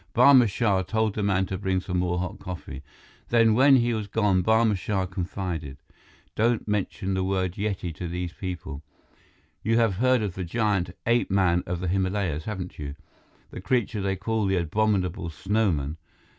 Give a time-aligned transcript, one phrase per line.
[0.15, 2.81] Barma Shah told the man to bring some more hot coffee.
[3.29, 5.77] Then, when he was gone, Barma Shah confided:
[6.33, 8.81] "Don't mention the word Yeti to these people.
[9.61, 12.95] You have heard of the giant ape man of the Himalayas, haven't you?
[13.51, 15.97] The creature they call the Abominable Snowman?